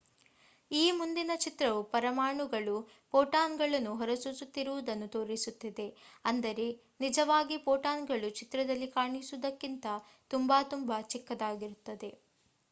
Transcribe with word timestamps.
ಈ 0.71 0.91
ಮುಂದಿನ 0.91 1.31
ಚಿತ್ರವು 1.41 1.81
ಪರಮಾಣುಗಳು 1.91 2.77
ಪೋಟಾನ್ 3.13 3.57
ಗಳನ್ನು 3.59 3.91
ಹೊರಸೂಸುತ್ತಿರುವುದನ್ನು 3.95 5.07
ತೋರಿಸುತ್ತಿದೆ 5.09 5.87
ಅಂದರೆ 6.25 6.67
ನಿಜಾವಾಗಿ 7.01 7.59
ಪೋಟಾನ್ಗಳು 7.67 8.31
ಚಿತ್ರದಲ್ಲಿ 8.41 8.89
ಕಾಣಿಸುವುದಕ್ಕಿಂತ 8.97 9.85
ತುಂಬಾ 10.31 10.59
ತುಂಬಾ 10.73 10.99
ಚಿಕ್ಕದಾಗಿರುತ್ತವೆ 11.13 12.11